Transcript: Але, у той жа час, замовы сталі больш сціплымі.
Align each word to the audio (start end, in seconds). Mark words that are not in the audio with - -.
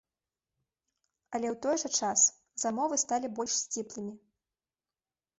Але, 1.37 1.47
у 1.55 1.57
той 1.65 1.75
жа 1.81 1.89
час, 1.99 2.23
замовы 2.63 2.95
сталі 3.03 3.27
больш 3.41 3.53
сціплымі. 3.65 4.13